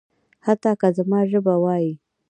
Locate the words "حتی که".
0.45-0.87